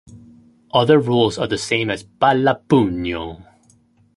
Other 0.73 0.97
rules 0.99 1.37
are 1.37 1.45
the 1.45 1.59
same 1.59 1.91
as 1.91 2.03
pallapugno. 2.03 3.45